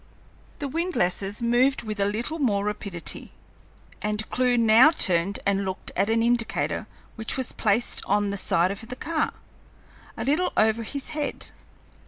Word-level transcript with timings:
The 0.57 0.67
windlasses 0.67 1.43
moved 1.43 1.83
with 1.83 1.99
a 1.99 2.05
little 2.05 2.39
more 2.39 2.63
rapidity, 2.65 3.33
and 4.01 4.27
Clewe 4.31 4.57
now 4.57 4.89
turned 4.89 5.37
and 5.45 5.63
looked 5.63 5.91
at 5.95 6.09
an 6.09 6.23
indicator 6.23 6.87
which 7.17 7.37
was 7.37 7.51
placed 7.51 8.03
on 8.05 8.31
the 8.31 8.35
side 8.37 8.71
of 8.71 8.87
the 8.87 8.95
car, 8.95 9.31
a 10.17 10.25
little 10.25 10.53
over 10.57 10.81
his 10.81 11.09
head. 11.11 11.51